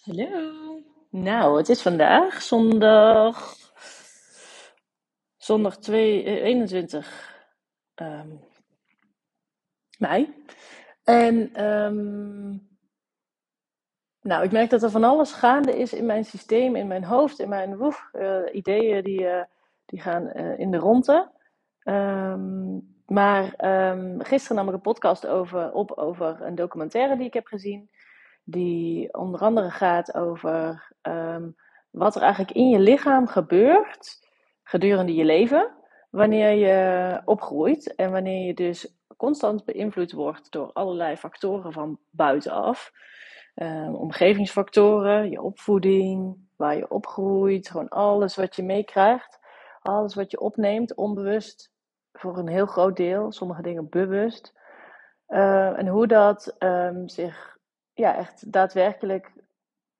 [0.00, 0.82] Hallo.
[1.10, 3.56] Nou, het is vandaag zondag,
[5.36, 7.34] zondag 2, eh, 21
[7.94, 8.28] ehm,
[9.98, 10.44] mei.
[11.04, 12.48] En ehm,
[14.20, 17.38] nou, ik merk dat er van alles gaande is in mijn systeem, in mijn hoofd,
[17.38, 19.44] in mijn woef, eh, ideeën die, eh,
[19.86, 21.30] die gaan eh, in de ronde.
[21.82, 23.54] Ehm, maar
[24.18, 27.90] gisteren nam ik een podcast over, op over een documentaire die ik heb gezien.
[28.44, 31.50] Die onder andere gaat over ehm,
[31.90, 34.28] wat er eigenlijk in je lichaam gebeurt
[34.62, 35.74] gedurende je leven.
[36.10, 42.92] Wanneer je opgroeit en wanneer je dus constant beïnvloed wordt door allerlei factoren van buitenaf.
[43.54, 49.38] Um, omgevingsfactoren, je opvoeding, waar je opgroeit, gewoon alles wat je meekrijgt.
[49.82, 51.72] Alles wat je opneemt, onbewust,
[52.12, 54.54] voor een heel groot deel, sommige dingen bewust.
[55.28, 56.56] Uh, en hoe dat
[57.06, 57.58] zich
[58.00, 59.32] ja, echt daadwerkelijk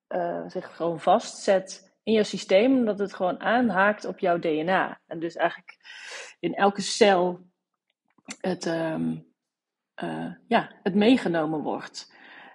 [0.09, 5.01] uh, zich gewoon vastzet in je systeem, omdat het gewoon aanhaakt op jouw DNA.
[5.07, 5.77] En dus eigenlijk
[6.41, 7.41] in elke cel
[8.41, 9.27] het, um,
[10.03, 12.15] uh, ja, het meegenomen wordt.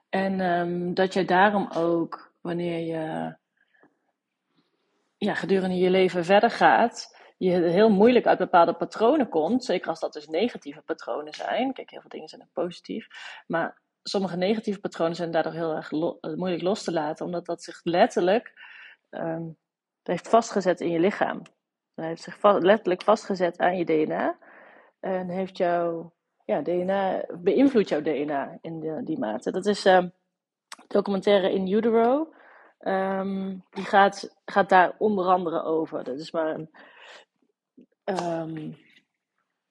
[0.09, 3.35] En um, dat jij daarom ook, wanneer je
[5.17, 9.65] ja, gedurende je leven verder gaat, je heel moeilijk uit bepaalde patronen komt.
[9.65, 11.73] Zeker als dat dus negatieve patronen zijn.
[11.73, 13.07] Kijk, heel veel dingen zijn ook positief.
[13.47, 17.63] Maar sommige negatieve patronen zijn daardoor heel erg eh, moeilijk los te laten, omdat dat
[17.63, 18.53] zich letterlijk
[19.09, 19.57] um,
[20.03, 21.41] heeft vastgezet in je lichaam.
[21.95, 24.37] Dat heeft zich letterlijk vastgezet aan je DNA
[24.99, 26.13] en heeft jouw
[26.45, 29.51] ja, DNA, beïnvloedt jouw DNA in die mate.
[29.51, 30.13] Dat is um,
[30.87, 32.33] documentaire In Utero.
[32.79, 36.03] Um, die gaat, gaat daar onder andere over.
[36.03, 36.67] Dat is maar
[38.03, 38.84] een.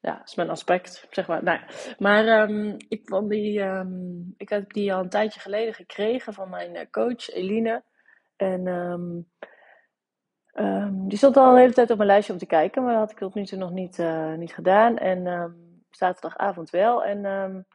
[0.05, 1.43] Ja, is mijn aspect, zeg maar.
[1.43, 1.61] Nou,
[1.99, 6.51] maar um, ik, vond die, um, ik heb die al een tijdje geleden gekregen van
[6.51, 7.83] mijn eh, coach Eline.
[8.37, 9.31] En um,
[11.09, 13.11] die stond al een hele tijd op mijn lijstje om te kijken, maar dat had
[13.11, 14.99] ik tot nu toe nog niet, uh, niet gedaan.
[14.99, 15.55] En
[15.91, 17.05] zaterdagavond wel.
[17.05, 17.67] En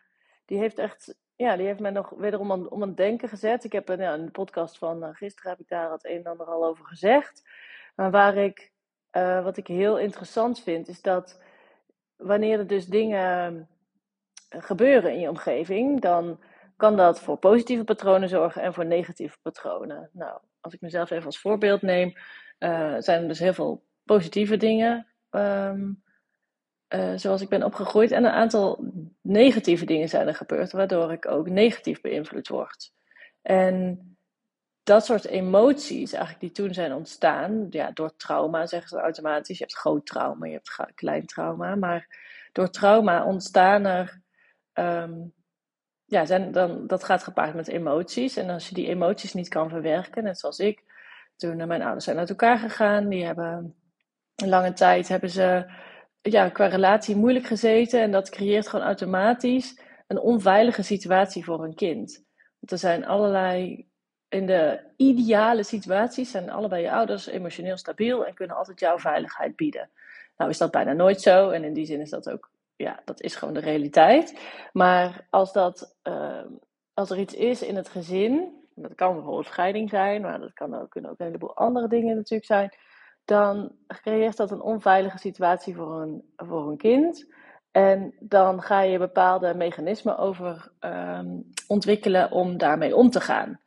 [0.46, 3.64] die heeft echt, ja, die heeft mij nog wederom om, om aan het denken gezet.
[3.64, 6.32] Ik heb een, in de podcast van uh, gisteren heb ik daar het een en
[6.32, 7.50] ander al over gezegd.
[7.96, 8.72] Maar waar ik,
[9.44, 11.48] wat ik heel interessant vind, is dat
[12.20, 13.68] wanneer er dus dingen
[14.50, 16.40] gebeuren in je omgeving, dan
[16.78, 20.10] kan dat voor positieve patronen zorgen en voor negatieve patronen.
[20.14, 22.14] Nou, als ik mezelf even als voorbeeld neem,
[22.60, 26.04] uh, zijn er dus heel veel positieve dingen, um,
[26.94, 28.92] uh, zoals ik ben opgegroeid, en een aantal
[29.22, 32.92] negatieve dingen zijn er gebeurd, waardoor ik ook negatief beïnvloed word.
[33.42, 34.00] En
[34.90, 39.58] dat soort emoties, eigenlijk die toen zijn ontstaan, ja, door trauma zeggen ze automatisch.
[39.58, 42.08] Je hebt groot trauma, je hebt klein trauma, maar
[42.52, 44.22] door trauma ontstaan er,
[44.74, 45.34] um,
[46.06, 48.36] ja, zijn, dan, dat gaat gepaard met emoties.
[48.36, 50.84] En als je die emoties niet kan verwerken, net zoals ik,
[51.36, 53.76] toen mijn ouders zijn uit elkaar gegaan, die hebben
[54.36, 55.72] een lange tijd hebben ze
[56.22, 61.76] ja, qua relatie moeilijk gezeten en dat creëert gewoon automatisch een onveilige situatie voor een
[61.76, 62.24] kind.
[62.60, 63.89] Want er zijn allerlei
[64.30, 69.56] in de ideale situaties zijn allebei je ouders emotioneel stabiel en kunnen altijd jouw veiligheid
[69.56, 69.90] bieden.
[70.38, 73.22] Nou is dat bijna nooit zo en in die zin is dat ook, ja, dat
[73.22, 74.40] is gewoon de realiteit.
[74.74, 76.42] Maar als, dat, uh,
[76.94, 80.76] als er iets is in het gezin, dat kan bijvoorbeeld scheiding zijn, maar dat kan
[80.76, 82.74] ook, kunnen ook een heleboel andere dingen natuurlijk zijn,
[83.26, 87.28] dan creëert dat een onveilige situatie voor een, voor een kind.
[87.72, 93.60] En dan ga je bepaalde mechanismen over um, ontwikkelen om daarmee om te gaan.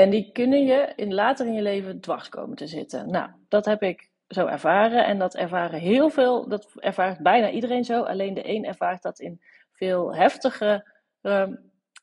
[0.00, 3.10] En die kunnen je in, later in je leven dwars komen te zitten.
[3.10, 5.06] Nou, dat heb ik zo ervaren.
[5.06, 8.02] En dat ervaren heel veel, dat ervaart bijna iedereen zo.
[8.02, 11.48] Alleen de een ervaart dat in veel heftigere uh,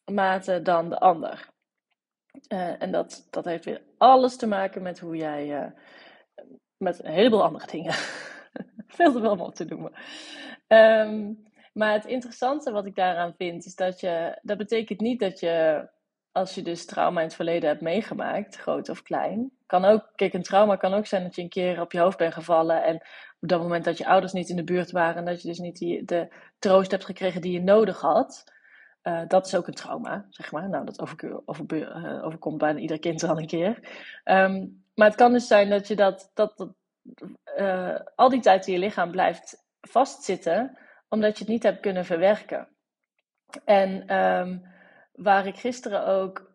[0.05, 1.49] mate dan de ander.
[2.53, 5.47] Uh, en dat, dat heeft weer alles te maken met hoe jij.
[5.47, 5.71] Uh,
[6.77, 7.93] met een heleboel andere dingen.
[8.97, 9.91] veel te veel om op te noemen.
[10.67, 14.39] Um, maar het interessante wat ik daaraan vind, is dat je.
[14.41, 15.87] Dat betekent niet dat je
[16.37, 19.51] als je dus trauma in het verleden hebt meegemaakt, groot of klein.
[19.65, 22.17] Kan ook, kijk, een trauma kan ook zijn dat je een keer op je hoofd
[22.17, 22.95] bent gevallen en
[23.39, 25.59] op dat moment dat je ouders niet in de buurt waren en dat je dus
[25.59, 26.27] niet die, de
[26.59, 28.43] troost hebt gekregen die je nodig had.
[29.03, 30.69] Uh, dat is ook een trauma, zeg maar.
[30.69, 33.79] Nou, dat over, over, uh, overkomt bijna ieder kind al een keer.
[34.25, 36.69] Um, maar het kan dus zijn dat je dat, dat, dat
[37.57, 40.77] uh, al die tijd in je lichaam blijft vastzitten,
[41.09, 42.67] omdat je het niet hebt kunnen verwerken.
[43.65, 44.75] En um,
[45.17, 46.51] waar ik gisteren ook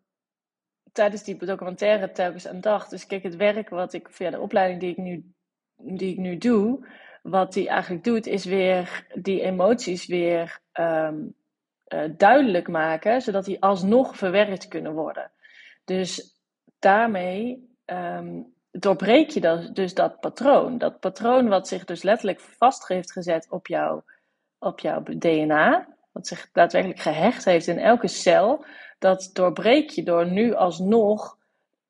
[0.92, 2.90] tijdens die documentaire telkens aan dacht.
[2.90, 5.32] Dus kijk, het werk wat ik via de opleiding die ik nu,
[5.76, 6.86] die ik nu doe,
[7.22, 11.34] wat die eigenlijk doet, is weer die emoties weer um,
[11.88, 15.30] uh, duidelijk maken, zodat die alsnog verwerkt kunnen worden.
[15.84, 16.40] Dus
[16.78, 20.78] daarmee ehm, doorbreek je dan, dus dat patroon.
[20.78, 24.02] Dat patroon wat zich dus letterlijk vast heeft gezet op, jou,
[24.58, 28.64] op jouw DNA, wat zich daadwerkelijk gehecht heeft in elke cel,
[28.98, 31.36] dat doorbreek je door nu alsnog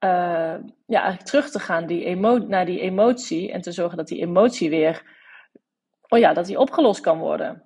[0.04, 4.08] uh, ja, eigenlijk terug te gaan die emo naar die emotie en te zorgen dat
[4.08, 5.02] die emotie weer,
[6.08, 7.62] oh ja, dat die opgelost kan worden.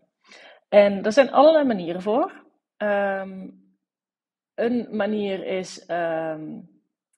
[0.69, 2.33] En er zijn allerlei manieren voor.
[2.77, 3.65] Um,
[4.55, 6.69] een manier is, um,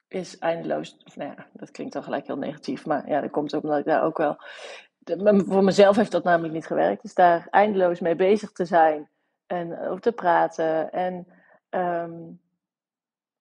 [0.08, 0.96] is eindeloos.
[1.14, 3.84] Nou ja, dat klinkt dan gelijk heel negatief, maar ja, dat komt ook omdat ik
[3.84, 4.36] daar ook wel.
[5.46, 7.02] Voor mezelf heeft dat namelijk niet gewerkt.
[7.02, 9.08] Dus daar eindeloos mee bezig te zijn
[9.48, 10.92] en over te praten.
[10.92, 11.26] En
[11.70, 12.40] um,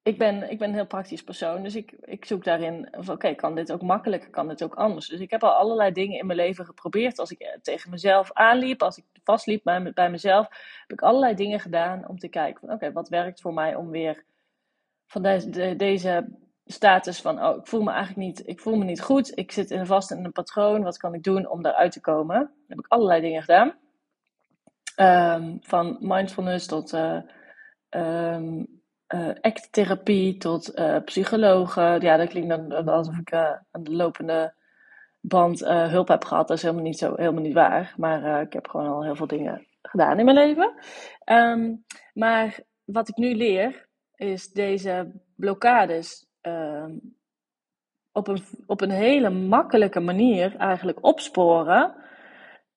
[0.08, 3.34] ik ben, ik ben een heel praktisch persoon, dus ik, ik zoek daarin van oké,
[3.34, 5.08] kan dit ook makkelijker, kan dit ook anders?
[5.08, 7.20] Dus ik heb al allerlei dingen in mijn leven geprobeerd.
[7.20, 10.48] Als ik eh, tegen mezelf aanliep, als ik vastliep bij, bij mezelf,
[10.82, 13.90] heb ik allerlei dingen gedaan om te kijken van oké, wat werkt voor mij om
[13.90, 14.24] weer
[15.08, 16.28] van deze, deze
[16.66, 19.72] status van oh, ik voel me eigenlijk niet, ik voel me niet goed, ik zit
[19.72, 22.52] in vast in een patroon, wat kan ik doen om daaruit te komen?
[22.68, 23.76] Heb ik allerlei dingen gedaan.
[25.00, 27.22] Um, van mindfulness tot uh,
[27.90, 28.68] um,
[29.42, 32.02] acttherapie tot uh, psychologen.
[32.02, 34.54] Ja, dat klinkt dan alsof ik aan de lopende
[35.20, 36.48] band hulp heb gehad.
[36.48, 37.94] Dat is helemaal niet, zo, helemaal niet waar.
[37.98, 40.74] Maar ik heb gewoon al heel veel dingen gedaan in mijn leven.
[41.26, 46.26] Um, maar wat ik nu leer, is deze blokkades
[48.12, 51.96] op, een, op een hele makkelijke manier eigenlijk opsporen.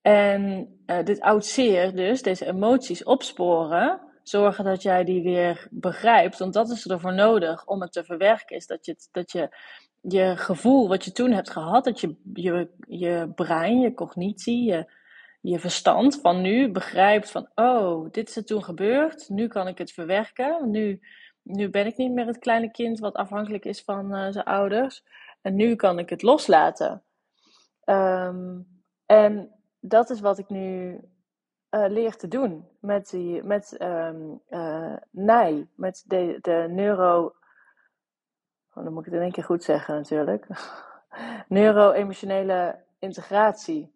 [0.02, 0.68] En
[1.04, 6.38] dit oud zeer dus, deze emoties opsporen zorgen dat jij die weer begrijpt.
[6.38, 8.56] Want dat is ervoor nodig om het te verwerken.
[8.56, 9.56] Is dat je, dat je
[10.00, 14.92] je gevoel wat je toen hebt gehad, dat je je, je brein, je cognitie, je,
[15.40, 19.78] je verstand van nu begrijpt van, oh, dit is er toen gebeurd, nu kan ik
[19.78, 20.70] het verwerken.
[20.70, 21.00] Nu,
[21.42, 25.04] nu ben ik niet meer het kleine kind wat afhankelijk is van uh, zijn ouders.
[25.42, 27.02] En nu kan ik het loslaten.
[27.84, 28.66] Um,
[29.06, 31.00] en dat is wat ik nu
[31.70, 37.34] uh, leer te doen met, die, met um, uh, NIJ, met de, de neuro.
[38.74, 40.46] Oh, dan moet ik het in één keer goed zeggen natuurlijk.
[41.48, 43.92] Neuro-emotionele integratie.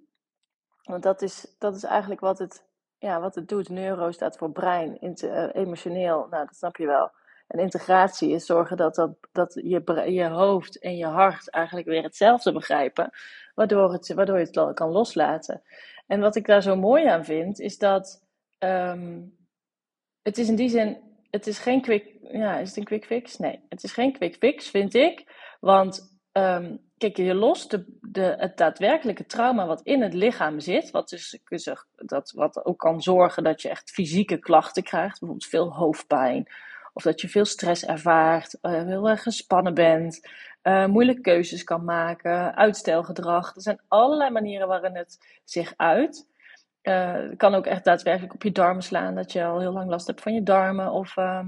[0.83, 2.65] Want dat is, dat is eigenlijk wat het,
[2.99, 3.69] ja, wat het doet.
[3.69, 7.11] Neuro staat voor brein, uh, emotioneel, nou dat snap je wel.
[7.47, 12.03] En integratie is zorgen dat, dat, dat je, je hoofd en je hart eigenlijk weer
[12.03, 13.11] hetzelfde begrijpen,
[13.55, 15.63] waardoor, het, waardoor je het kan loslaten.
[16.07, 18.27] En wat ik daar zo mooi aan vind, is dat
[18.59, 19.37] um,
[20.23, 20.99] het is in die zin,
[21.31, 23.39] het is geen quick, ja, is het een quick fix?
[23.39, 25.25] Nee, het is geen quick fix, vind ik.
[25.61, 30.91] Want um, kijk, je lost de, de, het daadwerkelijke trauma wat in het lichaam zit,
[30.91, 31.39] wat, dus,
[31.95, 36.49] dat, wat ook kan zorgen dat je echt fysieke klachten krijgt, bijvoorbeeld veel hoofdpijn.
[36.97, 40.29] Of dat je veel stress ervaart, uh, heel erg gespannen bent,
[40.63, 43.55] uh, moeilijke keuzes kan maken, uitstelgedrag.
[43.55, 46.27] Er zijn allerlei manieren waarin het zich uit.
[46.83, 49.91] Uh, het kan ook echt daadwerkelijk op je darmen slaan, dat je al heel lang
[49.91, 51.45] last hebt van je darmen of uh,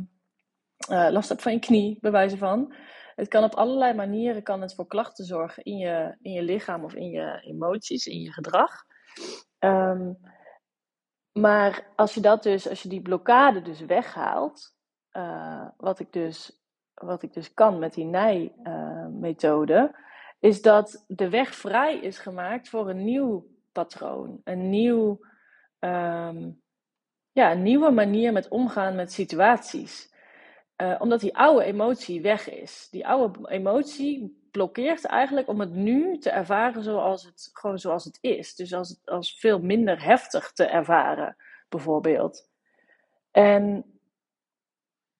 [0.86, 2.74] last hebt van je knie, bij wijze van.
[3.14, 6.84] Het kan op allerlei manieren kan het voor klachten zorgen in je, in je lichaam
[6.84, 8.84] of in je emoties, in je gedrag.
[9.58, 10.18] Um,
[11.32, 14.75] maar als je dat dus, als je die blokkade dus weghaalt,
[15.16, 16.64] uh, wat ik dus
[17.04, 19.96] wat ik dus kan met die nij-methode,
[20.40, 24.40] is dat de weg vrij is gemaakt voor een nieuw patroon.
[24.44, 25.20] Een, nieuw,
[25.80, 26.62] um,
[27.32, 30.14] ja, een nieuwe manier met omgaan met situaties.
[30.82, 32.88] Uh, omdat die oude emotie weg is.
[32.90, 38.18] Die oude emotie blokkeert eigenlijk om het nu te ervaren zoals het, gewoon zoals het
[38.20, 38.54] is.
[38.54, 41.36] Dus als, als veel minder heftig te ervaren,
[41.68, 42.50] bijvoorbeeld.
[43.30, 43.95] En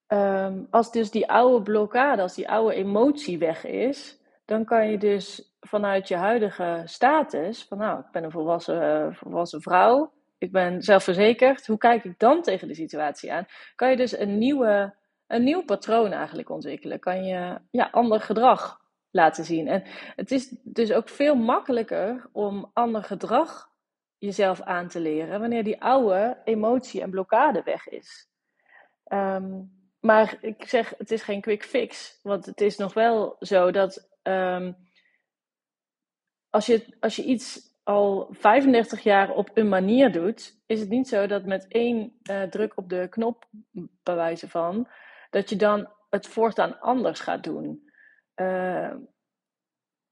[0.09, 4.99] Um, als dus die oude blokkade, als die oude emotie weg is, dan kan je
[4.99, 10.83] dus vanuit je huidige status, van nou, ik ben een volwassen, volwassen vrouw, ik ben
[10.83, 13.47] zelfverzekerd, hoe kijk ik dan tegen de situatie aan?
[13.75, 14.95] Kan je dus een, nieuwe,
[15.27, 16.99] een nieuw patroon eigenlijk ontwikkelen?
[16.99, 19.69] Kan je ja, ander gedrag laten zien?
[19.69, 19.83] En
[20.17, 23.71] het is dus ook veel makkelijker om ander gedrag
[24.19, 28.29] jezelf aan te leren wanneer die oude emotie en blokkade weg is.
[29.13, 29.75] Um,
[30.07, 32.21] maar ik zeg, het is geen quick fix.
[32.23, 34.77] Want het is nog wel zo dat um,
[36.51, 41.09] als, je, als je iets al 35 jaar op een manier doet, is het niet
[41.09, 43.49] zo dat met één uh, druk op de knop,
[44.03, 44.89] bij wijze van,
[45.31, 47.91] dat je dan het voortaan anders gaat doen.
[48.37, 48.95] Uh,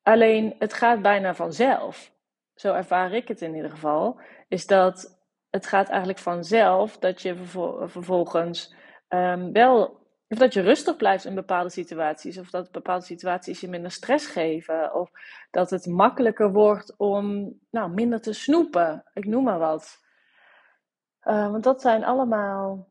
[0.02, 2.12] alleen het gaat bijna vanzelf.
[2.54, 4.20] Zo ervaar ik het in ieder geval.
[4.48, 8.74] Is dat het gaat eigenlijk vanzelf dat je vervol vervolgens
[9.08, 12.38] um, wel of dat je rustig blijft in bepaalde situaties.
[12.38, 14.94] Of dat bepaalde situaties je minder stress geven.
[14.94, 15.11] Of
[15.50, 19.04] dat het makkelijker wordt om nou, minder te snoepen.
[19.12, 19.99] Ik noem maar wat.
[21.25, 22.88] Uh, want dat zijn allemaal.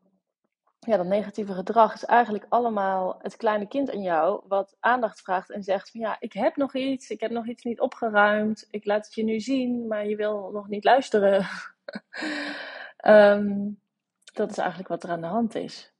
[0.78, 4.42] Ja, dat negatieve gedrag is eigenlijk allemaal het kleine kind in jou.
[4.48, 7.10] Wat aandacht vraagt en zegt: van ja, ik heb nog iets.
[7.10, 8.66] Ik heb nog iets niet opgeruimd.
[8.70, 11.46] Ik laat het je nu zien, maar je wil nog niet luisteren.
[13.06, 13.80] um,
[14.34, 15.93] dat is eigenlijk wat er aan de hand is.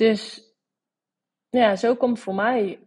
[0.00, 0.54] Dus
[1.48, 2.80] ja, zo komt voor mij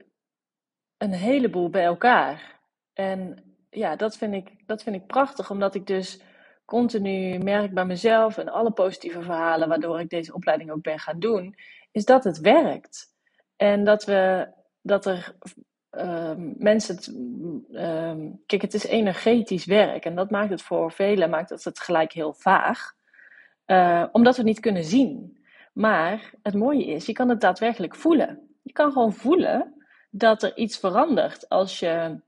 [0.98, 2.60] een heleboel bij elkaar.
[2.93, 6.22] En ja, dat vind ik, dat vind ik prachtig, omdat ik dus
[6.65, 11.20] continu merk bij mezelf en alle positieve verhalen waardoor ik deze opleiding ook ben gaan
[11.20, 11.55] doen,
[11.91, 13.08] is dat het werkt.
[13.55, 14.48] En dat we
[14.82, 15.36] dat er
[15.91, 16.96] uh, mensen.
[16.96, 17.08] Het,
[17.72, 21.79] uh, kijk, het is energetisch werk en dat maakt het voor velen maakt het, het
[21.79, 22.93] gelijk heel vaag.
[23.65, 25.41] Uh, omdat we het niet kunnen zien.
[25.74, 28.58] Maar het mooie is, je kan het daadwerkelijk voelen.
[28.62, 31.50] Je kan gewoon voelen dat er iets verandert.
[31.50, 32.20] Als je,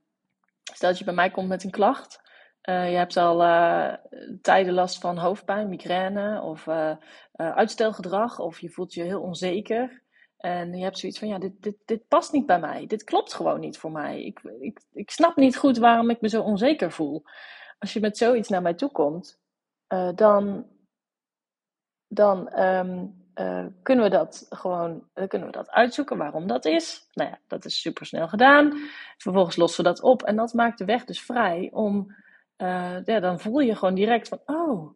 [0.64, 2.24] stel dat je bij mij komt met een klacht.
[2.70, 3.94] Uh, je hebt al uh,
[4.42, 6.96] tijden last van hoofdpijn, migraine of uh,
[7.34, 8.40] uitstelgedrag.
[8.40, 10.02] Of je voelt je heel onzeker.
[10.38, 12.88] En je hebt zoiets van, ja, dit, dit, dit past niet bij mij.
[12.88, 14.24] Dit klopt gewoon niet voor mij.
[14.24, 17.24] Ik, ik, ik snap niet goed waarom ik me zo onzeker voel.
[17.80, 19.40] Als je met zoiets naar mij toe komt,
[20.16, 20.68] dan,
[22.08, 27.08] dan um, uh, kunnen we dat gewoon uh, kunnen we dat uitzoeken waarom dat is.
[27.14, 28.74] Nou ja, dat is super snel gedaan.
[29.18, 32.16] Vervolgens lossen we dat op en dat maakt de weg dus vrij om,
[32.58, 34.92] uh, ja, dan voel je gewoon direct van, oh,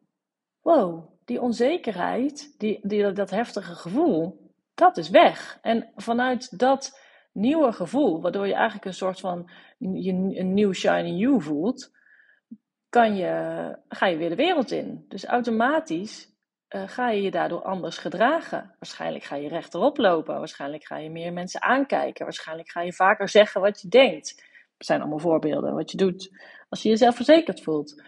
[0.62, 5.60] wow, die onzekerheid, die, die, dat heftige gevoel, dat is weg.
[5.62, 7.00] En vanuit dat
[7.32, 11.92] nieuwe gevoel, waardoor je eigenlijk een soort van je, een nieuw shiny you voelt,
[12.90, 15.06] kan je, ga je weer de wereld in.
[15.08, 16.38] Dus automatisch
[16.76, 18.76] uh, ga je je daardoor anders gedragen.
[18.80, 20.38] Waarschijnlijk ga je rechterop lopen.
[20.38, 22.24] Waarschijnlijk ga je meer mensen aankijken.
[22.24, 24.36] Waarschijnlijk ga je vaker zeggen wat je denkt.
[24.78, 26.30] Dat zijn allemaal voorbeelden wat je doet
[26.70, 28.04] als je jezelf verzekerd voelt.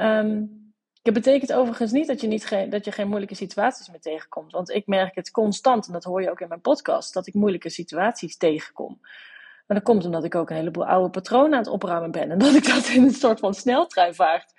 [0.00, 0.60] Um,
[1.02, 4.52] dat betekent overigens niet dat je, niet geen, dat je geen moeilijke situaties meer tegenkomt.
[4.52, 7.34] Want ik merk het constant, en dat hoor je ook in mijn podcast, dat ik
[7.34, 8.98] moeilijke situaties tegenkom.
[9.66, 12.30] Maar dat komt omdat ik ook een heleboel oude patronen aan het opruimen ben.
[12.30, 14.51] En dat ik dat in een soort van sneltreinvaart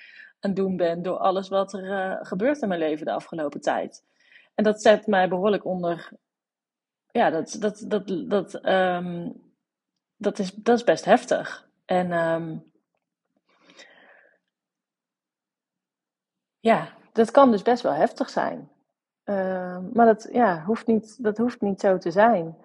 [0.44, 4.04] aan doen ben door alles wat er uh, gebeurt in mijn leven de afgelopen tijd.
[4.56, 6.12] En dat zet mij behoorlijk onder.
[7.12, 9.42] Ja, dat, dat, dat, dat, um,
[10.16, 11.68] dat, is, dat is best heftig.
[11.86, 12.72] En um,
[16.60, 18.72] ja, dat kan dus best wel heftig zijn.
[19.26, 22.58] Uh, maar dat, ja, hoeft niet, dat hoeft niet zo te zijn.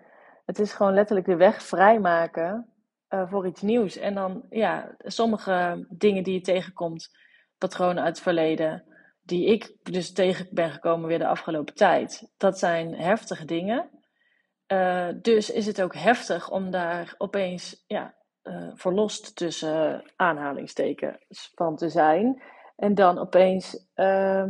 [0.45, 2.73] Het is gewoon letterlijk de weg vrijmaken
[3.09, 3.97] uh, voor iets nieuws.
[3.97, 7.11] En dan, ja, sommige dingen die je tegenkomt,
[7.59, 8.85] patronen uit het verleden,
[9.23, 13.91] die ik dus tegen ben gekomen weer de afgelopen tijd, dat zijn heftige dingen.
[14.73, 21.77] Uh, dus is het ook heftig om daar opeens ja, uh, verlost tussen aanhalingstekens van
[21.77, 22.43] te zijn.
[22.77, 24.45] En dan opeens uh,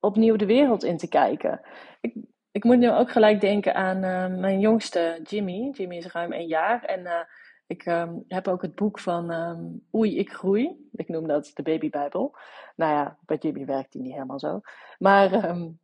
[0.00, 1.60] opnieuw de wereld in te kijken.
[2.00, 2.14] Ik,
[2.50, 4.00] ik moet nu ook gelijk denken aan
[4.40, 5.70] mijn jongste Jimmy.
[5.72, 6.84] Jimmy is ruim een jaar.
[6.84, 7.26] En
[7.70, 10.88] ik um, heb ook het boek van um, Oei, ik groei.
[10.92, 12.36] Ik noem dat de babybijbel.
[12.76, 14.60] Nou ja, bij Jimmy werkt die niet helemaal zo.
[14.98, 15.78] Maar um,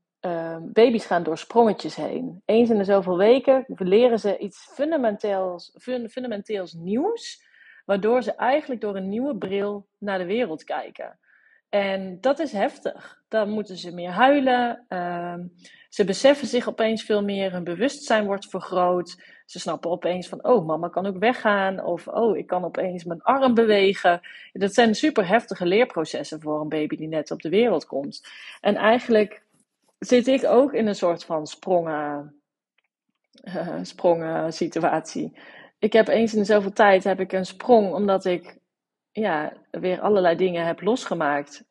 [0.73, 2.43] baby's gaan door sprongetjes heen.
[2.45, 7.45] Eens in de zoveel weken leren ze iets fundamenteels, fun, fundamenteels nieuws.
[7.85, 11.19] Waardoor ze eigenlijk door een nieuwe bril naar de wereld kijken.
[11.69, 13.23] En dat is heftig.
[13.29, 14.87] Dan moeten ze meer huilen.
[15.89, 17.53] Ze beseffen zich opeens veel meer.
[17.53, 19.23] Hun bewustzijn wordt vergroot.
[19.47, 21.85] Ze snappen opeens van, oh, mama kan ook weggaan.
[21.85, 24.21] Of, oh, ik kan opeens mijn arm bewegen.
[24.53, 28.27] Dat zijn super heftige leerprocessen voor een baby die net op de wereld komt.
[28.61, 29.43] En eigenlijk
[29.99, 32.41] zit ik ook in een soort van sprongen,
[33.45, 35.39] uh, sprongen situatie.
[35.79, 38.59] Ik heb eens in zoveel tijd heb ik een sprong, omdat ik
[39.13, 41.65] ja, weer allerlei dingen heb losgemaakt.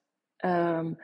[0.46, 0.98] Um,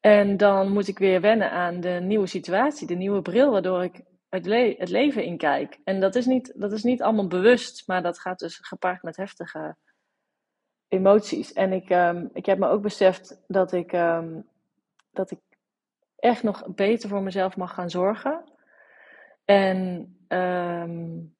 [0.00, 4.00] en dan moet ik weer wennen aan de nieuwe situatie, de nieuwe bril, waardoor ik
[4.28, 4.46] het,
[4.78, 5.78] het leven inkijk.
[5.84, 9.16] En dat is, niet, dat is niet allemaal bewust, maar dat gaat dus gepaard met
[9.16, 9.76] heftige
[10.88, 11.52] emoties.
[11.52, 14.48] En ik, um, ik heb me ook beseft dat ik, um,
[15.10, 15.40] dat ik
[16.16, 18.44] echt nog beter voor mezelf mag gaan zorgen.
[19.44, 21.36] En um,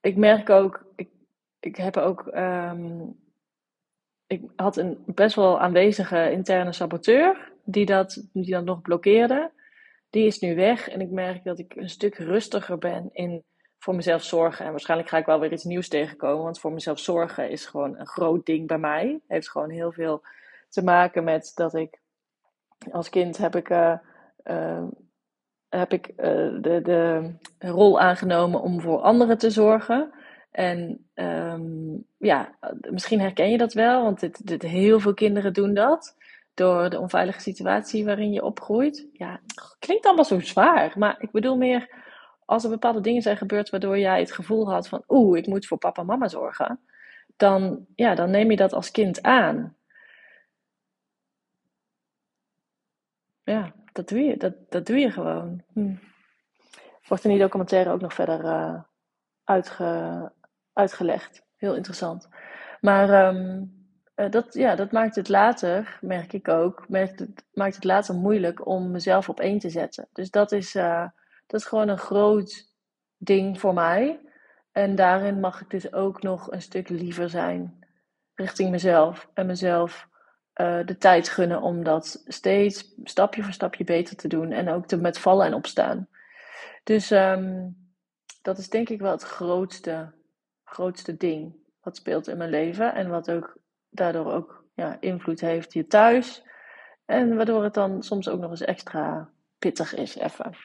[0.00, 1.10] ik merk ook, ik,
[1.60, 2.28] ik heb ook
[4.26, 9.50] ik had een best wel aanwezige interne saboteur, die dat, die dat nog blokkeerde.
[10.14, 13.44] Die is nu weg en ik merk dat ik een stuk rustiger ben in
[13.78, 14.64] voor mezelf zorgen.
[14.64, 17.98] En waarschijnlijk ga ik wel weer iets nieuws tegenkomen, want voor mezelf zorgen is gewoon
[17.98, 19.20] een groot ding bij mij.
[19.28, 20.22] Heeft gewoon heel veel
[20.68, 22.00] te maken met dat ik
[22.90, 23.70] als kind heb ik.
[23.70, 23.98] Uh,
[24.44, 24.84] uh,
[25.68, 26.16] heb ik uh,
[26.60, 30.12] de, de rol aangenomen om voor anderen te zorgen.
[30.50, 32.54] En um, ja,
[32.90, 36.16] misschien herken je dat wel, want dit, dit, heel veel kinderen doen dat.
[36.54, 39.08] Door de onveilige situatie waarin je opgroeit.
[39.12, 39.40] Ja,
[39.78, 40.92] klinkt allemaal zo zwaar.
[40.98, 41.94] Maar ik bedoel meer,
[42.44, 45.04] als er bepaalde dingen zijn gebeurd waardoor jij het gevoel had van...
[45.08, 46.80] Oeh, ik moet voor papa en mama zorgen.
[47.36, 49.76] Dan, ja, dan neem je dat als kind aan.
[53.42, 55.62] Ja, dat doe je, dat, dat doe je gewoon.
[55.72, 55.94] Hm.
[57.08, 58.82] Wordt in die documentaire ook nog verder uh,
[59.44, 60.32] uitge,
[60.72, 61.44] uitgelegd.
[61.56, 62.28] Heel interessant.
[62.80, 63.83] Maar um,
[64.14, 68.90] dat, ja, dat maakt het later, merk ik ook, het, maakt het later moeilijk om
[68.90, 70.08] mezelf op één te zetten.
[70.12, 71.06] Dus dat is, uh,
[71.46, 72.72] dat is gewoon een groot
[73.16, 74.20] ding voor mij.
[74.72, 77.84] En daarin mag ik dus ook nog een stuk liever zijn
[78.34, 79.28] richting mezelf.
[79.34, 80.08] En mezelf
[80.54, 84.52] uh, de tijd gunnen om dat steeds stapje voor stapje beter te doen.
[84.52, 86.08] En ook te met vallen en opstaan.
[86.84, 87.76] Dus um,
[88.42, 90.12] dat is denk ik wel het grootste,
[90.64, 92.94] grootste ding wat speelt in mijn leven.
[92.94, 93.56] En wat ook
[93.94, 96.46] daardoor ook ja, invloed heeft hier thuis.
[97.04, 100.56] En waardoor het dan soms ook nog eens extra pittig is, even.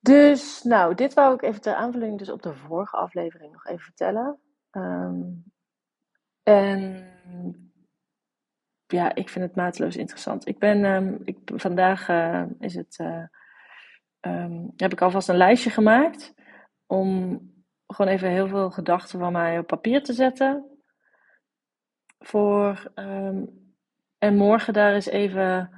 [0.00, 3.84] Dus, nou, dit wou ik even ter aanvulling dus op de vorige aflevering nog even
[3.84, 4.38] vertellen.
[4.70, 5.44] Um,
[6.42, 7.08] en
[8.86, 10.46] ja, ik vind het mateloos interessant.
[10.46, 13.24] Ik ben, um, ik, vandaag uh, is het, uh,
[14.20, 16.34] um, heb ik alvast een lijstje gemaakt
[16.86, 17.40] om
[17.86, 20.69] gewoon even heel veel gedachten van mij op papier te zetten.
[22.20, 23.72] Voor, um,
[24.18, 25.70] en morgen daar eens even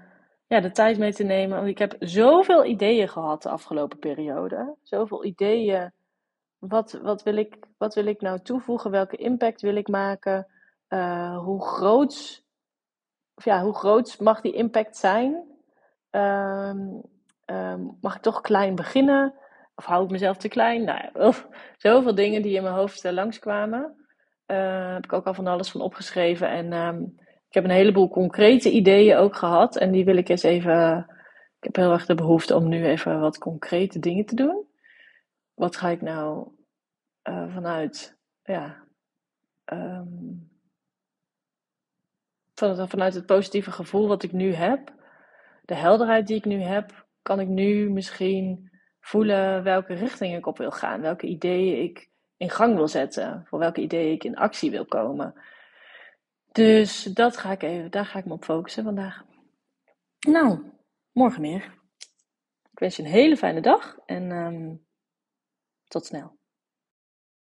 [0.47, 1.57] ja, de tijd mee te nemen.
[1.57, 4.77] Want ik heb zoveel ideeën gehad de afgelopen periode.
[4.83, 5.93] Zoveel ideeën.
[6.59, 8.91] Wat, wat, wil, ik, wat wil ik nou toevoegen?
[8.91, 10.47] Welke impact wil ik maken?
[10.89, 12.45] Uh, hoe groot,
[13.35, 15.51] of ja, hoe groot mag die impact zijn?
[16.11, 17.03] Um,
[17.47, 19.35] um, mag ik toch klein beginnen?
[19.75, 20.85] Of hou ik mezelf te klein?
[20.85, 21.33] Nou ja,
[21.77, 24.02] zoveel dingen die in mijn hoofd uh, langskwamen.
[24.53, 26.49] Uh, heb ik ook al van alles van opgeschreven.
[26.49, 27.15] En um,
[27.49, 29.77] ik heb een heleboel concrete ideeën ook gehad.
[29.77, 31.07] En die wil ik eens even.
[31.59, 34.67] Ik heb heel erg de behoefte om nu even wat concrete dingen te doen.
[35.55, 36.49] Wat ga ik nou
[37.29, 38.19] uh, vanuit.
[38.43, 38.85] Ja.
[39.65, 40.51] Um,
[42.55, 44.95] vanuit het positieve gevoel wat ik nu heb.
[45.65, 47.07] De helderheid die ik nu heb.
[47.23, 51.01] Kan ik nu misschien voelen welke richting ik op wil gaan.
[51.01, 52.11] Welke ideeën ik
[52.43, 53.45] in gang wil zetten.
[53.47, 55.35] Voor welke ideeën ik in actie wil komen.
[56.53, 59.25] Dus dat ga ik even, daar ga ik me op focussen vandaag.
[60.19, 60.73] Nou,
[61.13, 61.75] morgen meer.
[62.73, 64.87] Ik wens je een hele fijne dag en um,
[65.85, 66.39] tot snel.